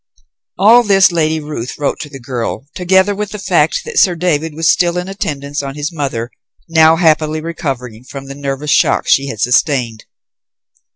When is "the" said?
2.09-2.19, 3.29-3.37, 8.25-8.33